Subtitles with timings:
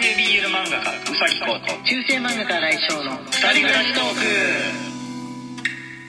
[0.00, 4.04] 系 BL 漫画家うさぎこと中世漫画家来翔の二人暮らしトー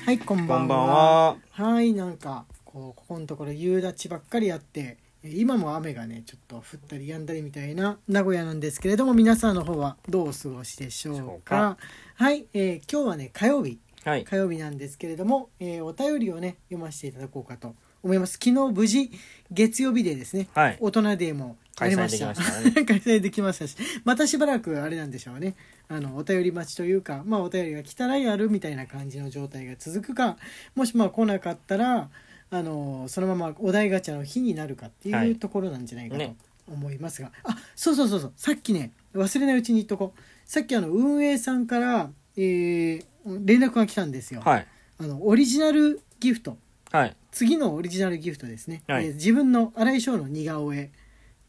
[0.05, 0.60] はいこんばんは。
[0.60, 1.38] こんばんは。
[1.73, 11.58] はいなんかこうここのところ夕立ばっかりあってえ今も雨がねちょっと降ったり止んだりみたいな名古屋なんですけれども皆さんの方はどうお過ごしでしょうか。
[11.58, 11.78] か。
[12.13, 13.79] はい、えー今日はね火曜日。
[14.06, 14.24] はい。
[14.24, 18.34] 火曜日なんですけれども、えーお便りをね読ませていただこうかと思います。
[18.34, 19.09] 昨日無事
[19.49, 20.77] 月曜日でですね、はい。
[20.80, 22.71] 大人デーも開催できましたね。
[22.85, 23.75] 開催できましたし。
[24.03, 25.55] またしばらくあれなんでしょうね。
[25.87, 30.37] あのお便り待ちというかまあお便りが来たらやるみたいな感じの状態が続くか
[30.75, 32.09] もしまあ来なかったら
[32.51, 35.29] あのそのままお題ガチャの日になるかってはい。
[35.29, 36.35] いうところなんじゃないかとね。
[36.67, 38.34] 思いますが、あそうそうそうそう。
[38.35, 40.21] さっきね忘れないうちに言っとこう。
[40.45, 44.67] さっきあの運営さんから、えー連絡が来たんですよ、はい。
[44.99, 46.57] あのオリジナルギフト。
[46.91, 47.15] はい。
[47.31, 49.07] 次のオリジナルギフトですね、はい。
[49.07, 50.91] えー自分の新井翔の似顔絵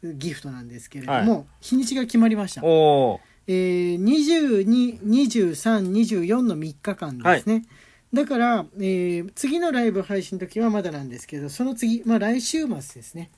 [0.03, 2.61] ギフトなんですけれども、日にちが決まりました。
[3.47, 4.03] えー、
[5.01, 7.63] 222324の3日間ですね、
[8.13, 13.29] だから、えー次のライブ配信の時はまだなんですけどその次、まあ、来週末ですね。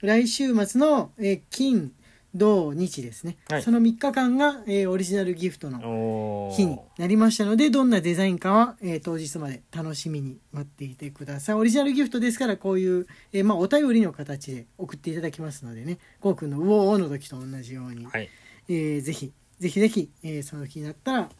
[0.00, 1.92] 来週末の、えー金
[2.34, 3.62] 土日ですね、はい。
[3.62, 6.50] その3日間が、えーオリジナルギフトの。
[6.56, 11.54] 日になりましたのでどんなデザインかは、えー当日まで楽しみに待っていてください。
[11.56, 15.98] オリジナルギフトですからこういう、えーまあ、お便りの形で送っていただきますのでね。
[16.20, 18.28] こうくんの「うおー」の時と同じように、はい。
[18.68, 21.30] えーぜひぜひぜひ、えーその日になったら、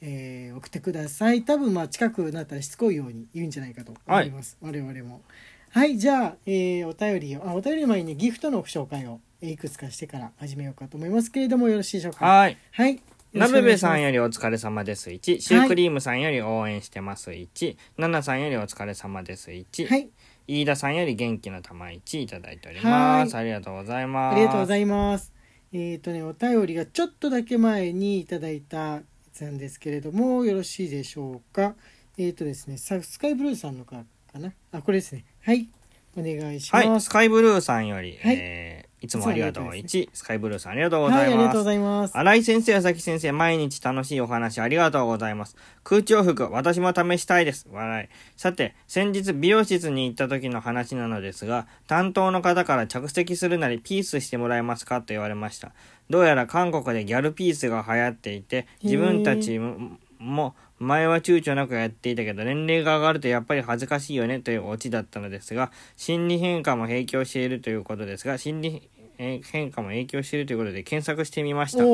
[0.00, 1.44] えー送ってください。
[1.44, 5.22] 多分まあ近くなったらしつこいように言うんじゃないかと思います、我々も。
[5.70, 12.24] はいじゃあ、えーお便りをあお便りの前にねギフトのご紹介をえーいくつかしてから始めようかと思いますけれどもよろしいでしょうか？
[12.24, 12.56] はい。
[12.70, 13.00] はい
[13.34, 15.08] なべべさんよよりお疲れ様です。
[15.08, 15.40] 1。
[15.40, 17.30] シュークリームさんより応援してます。
[17.30, 17.76] 1。
[17.96, 19.50] ナナさんよりお疲れ様です。
[19.50, 19.86] 1。
[19.86, 20.10] はい
[20.46, 23.34] 飯田さんより元気の玉1いただいております。
[23.36, 24.36] ありがとうございます。
[24.36, 25.32] ありがとうございます。
[25.72, 31.74] えっ、とね、お便りがちょっとだけ前にいただいたやつなんですけれども、よろしいでしょうか？
[32.18, 34.52] えっ、とですね、さスカイブルーさんのかかな？
[34.72, 35.24] あ、これですね。
[35.40, 35.68] はい。
[36.14, 36.88] お願いしはい。
[36.88, 37.06] ます。
[37.06, 39.64] スカイブルーさんより、はいえーいつもありがとう。
[39.64, 40.08] いつもありがとう1。
[40.12, 41.64] スカイブルーさんありがとうごはい、ざいますありがとうご。
[41.64, 42.16] ざいます。
[42.16, 45.56] 新井先生、佐々木先生、毎日楽しいお話ありがとうございます。
[45.84, 47.66] 空調服、私も試したいです。
[47.70, 48.08] 笑い。
[48.36, 55.72] さて、先日美容室に行った時の話なのですが、担当の方から着席するなりピースしてもらえますかと言われました。
[56.10, 71.84] どうやら韓国でギャルピースが流行っていて、自分たちも、も前は躊躇なくやっていたけど、年齢が上がるとやっぱり恥ずかしいよねというオチだったのですが、心理変化も影響しているということですが、心理えー変化も影響しているということで検索してみました。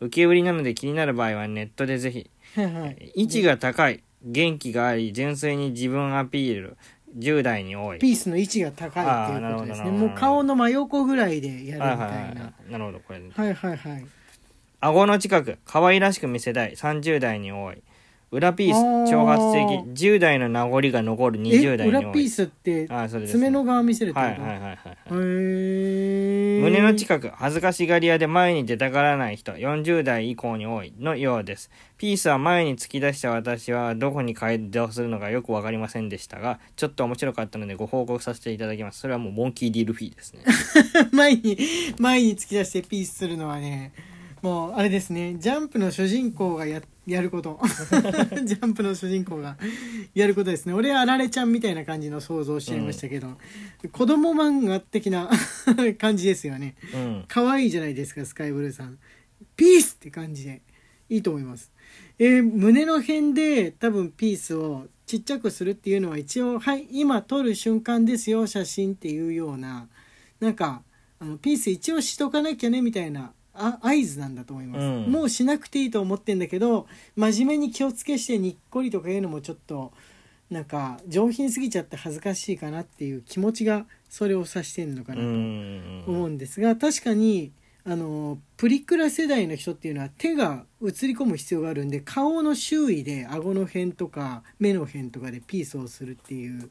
[0.00, 2.30] 受け売りなので気になる場合はネットでぜひ。
[3.14, 6.76] 位置が高い、元気があり、純粋に自分アピール、
[7.18, 7.98] 10代に多い。
[7.98, 9.90] ピースの位置が高いっていうことですね。
[9.90, 11.84] もう顔の真横ぐらいでやるみたいな。
[11.84, 12.72] はいはいはい。
[12.72, 13.20] なるほど、これ。
[13.20, 14.06] はいはいはい。
[14.80, 17.82] 顎の近く、可愛らしく見せたい、30代に多い。
[18.32, 18.76] 裏ピース、
[19.12, 22.02] 挑発的、10代の名残が残る20え、代に多い。
[22.04, 24.26] 裏ピースってあーそれです爪の側見せるってこと？
[24.26, 24.78] はいはいはいはい。
[25.10, 31.70] へー胸の近く、恥ずかしがり屋で前に出たがらない人、40代以降に多いのようです。
[31.98, 39.00] ピースは前に突き出した私はどこに改造するのかよくわかりませんでしたが、ちょっと面白かったのでご報告させていただきます。
[39.00, 40.44] それはもうモンキーディルフィーですね。
[41.12, 41.58] 前に
[41.98, 43.90] 前に突き出してピースするのはね
[44.42, 45.36] もうあれですね。
[45.38, 47.60] ジャンプの主人公がややること。
[48.44, 49.58] ジャンプの主人公が
[50.14, 50.72] やることですね。
[50.72, 53.36] 俺はあられちゃんみたいな感じの想像しちゃいましたけど、
[53.92, 55.30] 子供漫画的な
[55.98, 56.76] 感じですよね。
[56.94, 57.24] うん。
[57.28, 58.98] 可愛いじゃないですかスカイブルーさん。
[59.56, 60.62] ピースって感じで。
[61.10, 61.72] いいと思います。
[62.18, 69.88] えー胸の辺で多分ピースをちっちゃくするっていうのは一応はい今撮る瞬間ですよ写真っていうような。
[70.38, 70.82] なんか
[71.18, 75.12] あのピース一応しとかなきゃねみたいなあ合図なんだと思います、うん。
[75.12, 79.92] もうしなくていいと思ってんだけど真面目に気をつけしてにっこりとかいうのもちょっと
[80.50, 86.04] なんか上品すぎちゃって恥ずかしいかなっていう気持ちがそれを指してるのかうなとん。
[86.06, 87.52] 思うんですが確かに
[87.84, 96.70] あのプリクラ世代の人っていうのは手が映り込む必要があるんで顔の周囲で顎の辺とか目の辺とかでピースをするっていう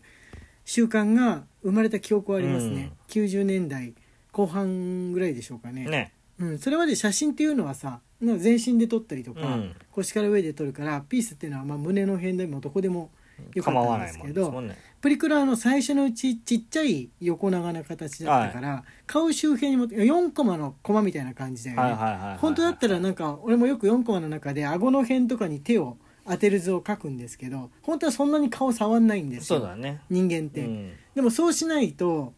[0.66, 3.96] 習慣が生まれた記憶はありますね、90年代
[4.32, 5.86] 後半ぐらいでしょうかね。
[5.86, 6.14] ね。
[6.39, 13.12] うん、それまで写真っていうのはさ全身で撮ったりとか、うん腰から上で撮るからピースっていうのはまあ胸の辺でもどこでも
[13.53, 14.77] よかったんですけどね。
[15.01, 22.38] プリクラの最初のうちちっちゃい横長な形だったから、顔周辺にも4コマのコマみたいな感じだよね、はいはいはいはい。
[22.38, 30.01] 本当だったらなんか俺もよく4コマの中で顎の辺とかに手を当てる図を描くんですけど本当はそんなに顔触んないんですよね。
[30.09, 30.94] 人間って、うん。
[31.15, 32.33] でもそうしないと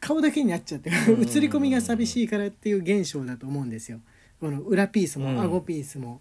[0.00, 0.92] 顔だけになっちゃって映
[1.40, 4.00] り込みが寂しいからっていう現象だと思うんですよ。
[4.40, 5.40] この裏ピースも、うん。
[5.40, 6.20] 顎ピースも。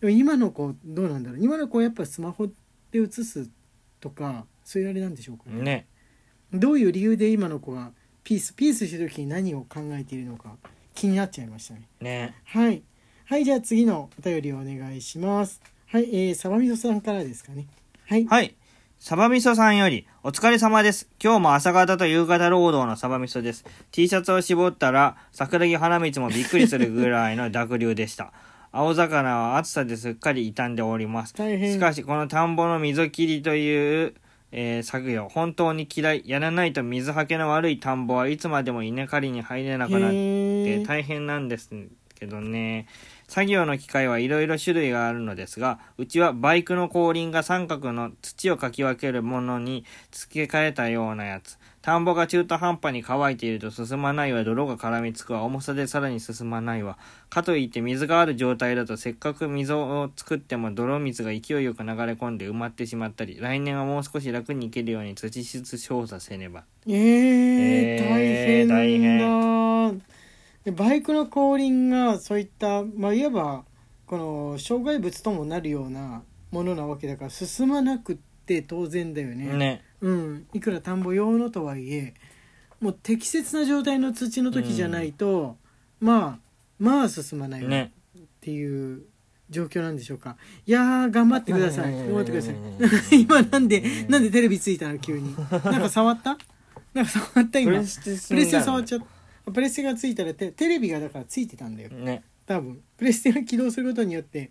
[0.00, 1.40] でも今の子どうなんだろう？
[1.40, 2.46] 今の子はやっぱスマホ
[2.90, 3.50] で写す
[4.00, 5.44] とかそういうあれなんでしょうか？
[5.50, 5.62] ね。
[5.62, 5.86] ね
[6.52, 7.92] どういう理由で今の子が
[8.24, 10.56] ピースピースしてる時に何を考えているのか
[10.94, 11.88] 気になっちゃいましたね。
[12.00, 12.34] ね。
[12.44, 12.82] はい。
[13.24, 15.60] はいじゃあ次のお便りをお願いします。
[15.86, 17.66] はいえー、サバミソさんからですかね。
[18.06, 18.26] はい。
[18.26, 18.54] はい。
[19.00, 21.08] サバ味噌さんより、お疲れ様です。
[21.22, 23.64] 今日も朝方と夕方労働のサバ味噌です。
[23.92, 28.32] T シャツを絞ったら、桜木花道もびっくりするぐらいの濁流でした。
[28.72, 31.34] 青魚は暑さですっかり傷んでおります。
[31.34, 34.14] 大変しかし、この田んぼの溝切りという、
[34.50, 36.24] えー作業、本当に嫌い。
[36.26, 41.70] やらないと水はけの悪い田んぼはいつまでも稲刈りに入れなくなっへてー大変なんです
[42.18, 42.86] けどね。
[43.28, 51.58] 作業の機械はいろいろ種類があるのですが、うちはバイクの後輪が三角の土をかき分けるものに付け替えたようなやつ。
[51.82, 56.96] 田んぼが中途半端に乾いていると進まないわ、泥が絡みつくわ、重さでさらに進まないわ。
[57.28, 66.64] かといって水がある状態だとせっかく溝を作っても泥水が勢いよく流れ込んで埋まってしまったり、来年はもう少し楽に行けるように土質調査せねば。
[66.86, 69.47] えー、えー大変だ
[70.64, 73.64] でバイクの後輪がそういった、まあ、いわば
[74.06, 78.16] この障害物ともなるようなものなわけだから進まなくっ
[78.46, 79.46] て当然だよね。
[79.56, 79.84] ね。
[80.00, 82.14] うん、いくら田んぼ用のとはいえ
[82.80, 85.56] もう適切な状態の土の時じゃないと、
[86.00, 86.38] まあ
[86.78, 87.64] まあ進まない。
[87.66, 87.90] っ
[88.40, 89.02] ていう
[89.50, 90.36] 状況なんでしょうか。
[90.66, 91.92] いやー頑張ってください。
[91.92, 93.18] うん頑張ってくださうん。
[93.18, 95.34] い 今なんでなんでテレビついたの急に。
[95.36, 95.42] な
[95.78, 96.38] んか触った？
[96.94, 97.72] なんか触った今。
[97.72, 99.06] プレステ触っちゃった
[99.50, 101.90] プレステがついたらテテレビがだからついてたんだよ。
[101.90, 102.22] ね。
[102.46, 102.80] 多分。
[102.96, 104.50] プレステが起動することによって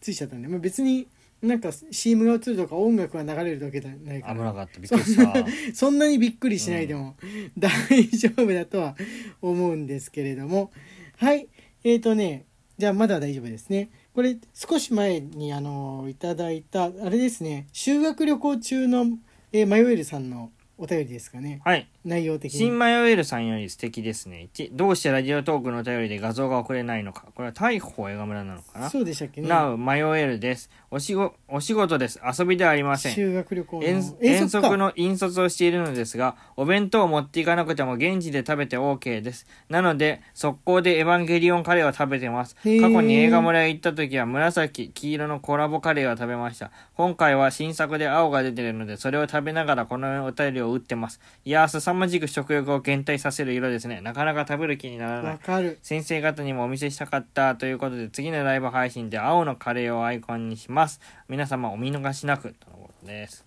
[0.00, 1.06] ついちゃったんで、まあ、別に
[1.42, 4.34] なんか CM が映るとか音楽が流れるだけじゃないから。
[4.34, 4.80] 危なかった。
[4.80, 5.46] びっくりした。
[5.74, 7.16] そんなにびっくりしないでも
[7.58, 7.70] 大
[8.08, 8.96] 丈夫だとは
[9.42, 10.70] 思うんですけれども。
[11.16, 11.48] はい。
[11.84, 13.90] えーとねじゃあまだ大丈夫ですね。
[14.14, 17.66] これ少し前にあのいただいたあれですね。
[17.72, 19.06] 修学旅行中の、
[19.52, 21.60] えーマヨエルさんのお便りですかね。
[21.64, 21.86] はい。
[22.04, 24.48] 内容的に新マヨエルさんより素敵ですね。
[24.54, 27.24] 1、どうしてラジオトークのお便りで画像が送れないのか。
[27.34, 30.70] これは大砲映画村なのかなそうでしたっけねなう、マヨエルです。
[30.90, 32.20] お仕事、お仕事です。
[32.38, 33.14] 遊びではありません。
[33.14, 39.46] 修学旅行の遠足か足の引率をしているのですが、お弁当を持っていかなくても現地で食べて OK です。
[39.68, 42.54] なので、速攻でエヴァンゲリオンカレーを食べてます。
[42.56, 46.70] 過へー去に映画村へ行った時は紫、黄色のコラボカレーを食べました。
[46.96, 51.20] 今回は新作で青が出てるので、それを食べながらこのお便りを打ってます。
[51.44, 54.00] いやー、凄まじく食欲を減退させる色ですね。
[54.00, 55.32] なかなか食べる気にならない。
[55.34, 61.00] わかる先生方にもお見せしたかったということで、次のライブ配信で青のカレーをアイコンにします。
[61.28, 63.46] 皆様お見逃しなく、とのことです。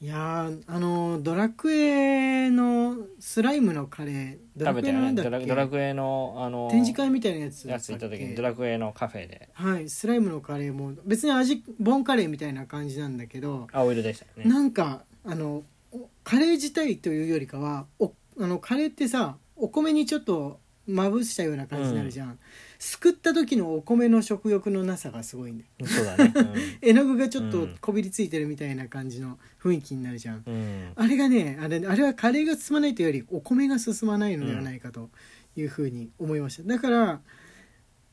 [0.00, 5.30] いやーあのドラクエのスライムのカレードラクエのなんだっけ？
[5.30, 15.64] ドラドラクエのあの展示会みたいなやつだやつ行った時にドラクエのカフェではいスライムのカレーも別に味ボンカレーみたいな感じなんだけど、青色でしたよねなんかあのお
[16.28, 22.38] カレー自体というよりかはおあのカレーってさお米にちょっとまぶしたような感じになるじゃん、
[22.78, 25.86] すくった時のお米の食欲のなさがすごいんだよ。
[25.86, 26.32] そうだね。
[26.80, 27.76] 絵の具がちょっとうん。
[27.80, 35.10] こびりついてるみたいな感じの雰囲気になるじゃん、うん、うんあれがねあれあれはカレーが進まないというよりお米が進まないのではないかと
[35.56, 36.62] いうふうに思いました。
[36.62, 37.20] だから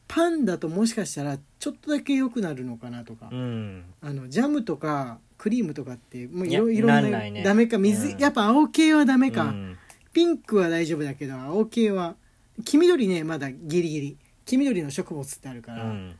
[0.08, 3.84] パンだともしかしたらちょっとだけ良くなるのかなとか、うん。
[4.01, 7.44] あのジャムとかクリームとかってもういろいろんななんないね。
[7.44, 7.77] ダメか。
[7.77, 8.20] 水、うん。
[8.20, 9.77] やっぱ青系はダメか、うん。
[10.13, 12.15] ピンクは大丈夫だけど青系は
[12.63, 14.18] 黄緑ねまだギリギリ。
[14.46, 16.15] 黄緑の植物ってあるから、うん。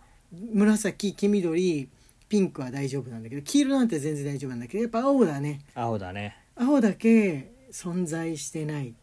[0.54, 1.90] 紫黄緑
[2.28, 5.62] ピンクは大丈夫なんだけど黄色なんて全然大丈夫なんだけどやっぱ青だね。
[5.76, 6.38] 青だね。
[6.56, 8.94] 青だけ存在してない。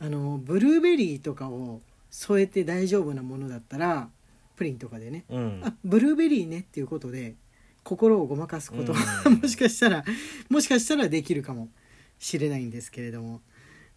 [0.00, 4.08] あのブルーベリーとかを添えて大丈夫なものだったら
[4.56, 5.24] プリンとかでね。
[5.28, 5.60] うん。
[5.62, 7.34] あブルーベリーねっていうことで
[7.84, 8.92] 心をごまかすこと。
[8.92, 9.34] は、うん。
[9.42, 10.04] もしかしたら
[10.48, 11.68] もしかしたらできるかも
[12.18, 13.40] しれないんですけれども。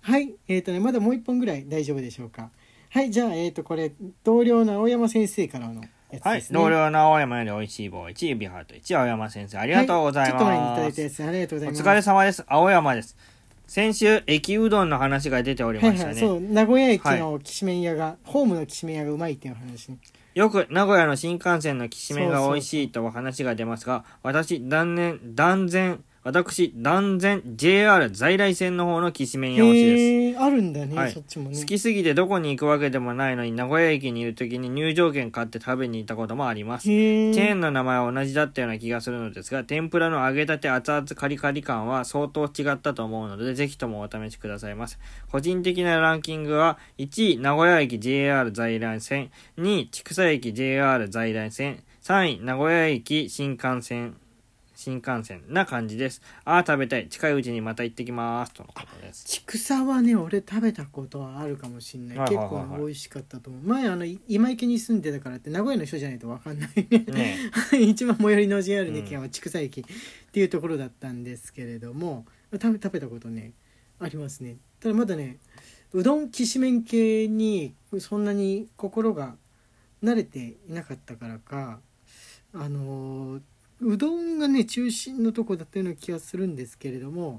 [0.02, 2.52] はいえーとねまだもう一本ぐらい大丈夫でしょうか。
[2.90, 3.92] はいじゃあえーとこれ
[4.24, 6.60] 同僚の青山先生からのやつはいですね。
[6.60, 11.84] 同僚の青山より美味しい棒1指ハート1青山先生ありがとうございます、はちょっと前にいただいたやつありがとうございおます。
[11.84, 12.44] 疲れ様です。
[12.48, 13.18] 青山です
[13.68, 19.98] 先週駅うどんの話が出ておりはいはい、ましたね、そう名古屋駅のきしめん屋が、ホームのきしめん屋がうまいっていう話ね。
[20.36, 30.04] よく名古屋の新幹線のきしめんが美味しいと話が出ますが、私、断念、断然、私、断然 JR 在来線の方のきしめん用紙です。
[30.04, 36.84] へえあるんだね、はいそっちもね好きすぎてどこに行くわけでもないのに名古屋駅にいる時に入場券買って食べに行ったこともあります。
[36.84, 44.98] チェーンの名前は同じだったような気がするのですが、天ぷらの揚げたて熱々カリカリ感は相当違ったと思うので、ぜひともお試しくださいませ。
[45.30, 54.16] 個人的なランキングは、1位、名古屋駅 JR 在来線、2位、千種駅 JR 在来線、3位、名古屋駅新幹線、
[54.84, 56.22] 新幹線な感じです。
[56.44, 57.08] ああ、食べたい。
[57.08, 58.54] 近いうちにまた行ってきます。
[58.54, 59.24] とのことです。
[59.26, 67.38] ちくさはね俺食べたことはあるかもしんない,、はいはいはいはい結構美味しかったと思う前あのい今池に住んでたからって名古屋の人じゃないと分かんないねね
[67.80, 69.84] 一番最寄りの JR の駅うは筑西駅っ
[70.32, 73.54] ていうところだったんですけれども食べ食べたことね
[74.00, 75.38] ありますねただまだね
[75.94, 79.36] うどんきしめん系にそんなに心が
[80.04, 81.80] 慣れていなかったからか
[82.54, 83.42] あのー
[83.84, 87.38] うどんがね中心のとこだったような気がするんですけれども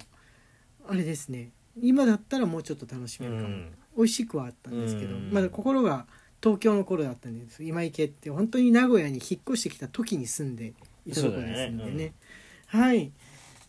[0.87, 1.51] あれですね。
[1.81, 3.73] 今だったらもうちょっと楽しめるかも、うん。
[3.97, 5.31] 美味しくはあったんですけど、うん。
[5.33, 6.07] まだ心が
[6.43, 7.65] 東京の頃だったんです。
[7.65, 10.75] 今池って本当に名古屋に引っ越してきた時に住んで
[11.07, 12.13] いたところですんでね。
[12.67, 13.11] はい。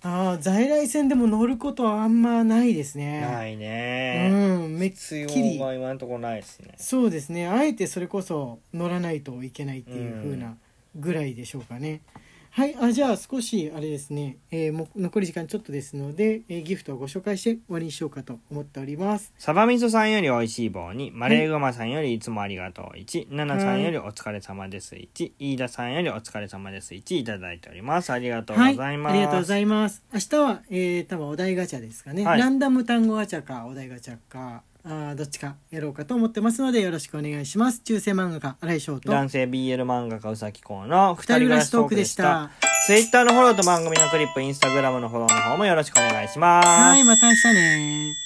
[0.04, 3.22] ああ在来線でも乗ることはあんまないですね。
[3.22, 4.30] ないね。
[4.32, 4.36] う
[4.68, 5.58] んめっきり。
[5.58, 6.76] が今のところないですね。
[6.78, 7.48] そうですね。
[7.48, 10.58] あえてそれこそ乗らないといけないっていう風な
[10.96, 12.02] ぐらいでしょうかね、
[12.56, 19.34] はいあじゃあ少しあれですね、えーもう残り時間ちょっとですので、えーギフトをご紹介して終わりにしようかと思っております。
[19.38, 22.98] サバ味噌さんより美味しい棒に、マレーグマさんよりいつもありがとう。
[22.98, 24.96] 1、ナナさんよりお疲れ様です。
[24.96, 26.94] 1、飯田さんよりお疲れ様です。
[26.94, 28.12] 1いただいております。
[28.12, 29.12] ありがとうございます。
[29.12, 30.04] はい、ありがとうございます。
[30.14, 32.40] 明日は、えー、多分お題ガチャですかね、はい。
[32.40, 42.52] ランダム単語ガチャかお題ガチャかあーどっちかやろうかと思ってますのでよろしくお願いします中世漫画家新井翔と男性 BL 漫画家うさきこうの二人暮暮らしトークでしクでしたた。
[42.86, 46.68] Twitter のフォローと番組のクリップ、インスタグラムのフォローの方もよろしくお願いします。
[46.68, 48.25] はいまた明日ね